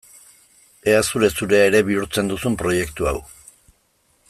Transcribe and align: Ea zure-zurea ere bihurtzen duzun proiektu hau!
Ea 0.93 1.01
zure-zurea 1.09 1.67
ere 1.71 1.83
bihurtzen 1.91 2.33
duzun 2.33 2.57
proiektu 2.63 3.11
hau! 3.13 3.17